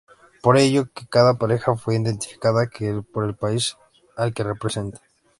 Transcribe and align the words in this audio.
Es 0.33 0.41
por 0.41 0.57
ello 0.57 0.91
que 0.91 1.05
cada 1.05 1.37
pareja 1.37 1.75
fue 1.75 1.93
identificada 1.93 2.67
por 3.13 3.23
el 3.23 3.35
país 3.35 3.77
al 4.17 4.33
que 4.33 4.43
representa. 4.43 4.99